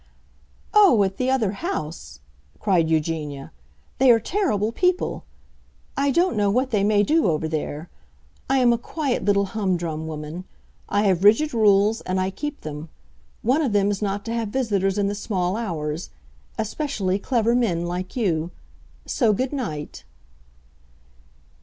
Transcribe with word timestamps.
"Oh, 0.73 1.03
at 1.03 1.17
the 1.17 1.29
other 1.29 1.51
house," 1.51 2.21
cried 2.59 2.89
Eugenia, 2.89 3.51
"they 3.99 4.09
are 4.09 4.19
terrible 4.19 4.71
people! 4.71 5.25
I 5.95 6.09
don't 6.09 6.35
know 6.35 6.49
what 6.49 6.71
they 6.71 6.83
may 6.83 7.03
do 7.03 7.27
over 7.27 7.47
there. 7.47 7.87
I 8.49 8.57
am 8.57 8.73
a 8.73 8.79
quiet 8.79 9.23
little 9.23 9.45
humdrum 9.45 10.07
woman; 10.07 10.45
I 10.89 11.03
have 11.03 11.23
rigid 11.23 11.53
rules 11.53 12.01
and 12.01 12.19
I 12.19 12.31
keep 12.31 12.61
them. 12.61 12.89
One 13.43 13.61
of 13.61 13.73
them 13.73 13.91
is 13.91 14.01
not 14.01 14.25
to 14.25 14.33
have 14.33 14.49
visitors 14.49 14.97
in 14.97 15.05
the 15.05 15.13
small 15.13 15.55
hours—especially 15.55 17.19
clever 17.19 17.53
men 17.53 17.85
like 17.85 18.15
you. 18.15 18.49
So 19.05 19.33
good 19.33 19.53
night!" 19.53 20.03